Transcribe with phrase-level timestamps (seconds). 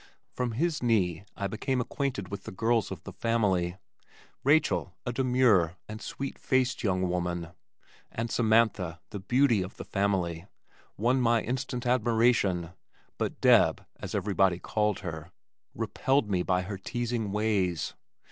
[0.33, 3.77] From his knee I became acquainted with the girls of the family.
[4.43, 7.49] Rachel, a demure and sweet faced young woman,
[8.11, 10.47] and Samantha, the beauty of the family,
[10.97, 12.71] won my instant admiration,
[13.19, 15.29] but Deb, as everybody called her,
[15.75, 17.93] repelled me by her teasing ways.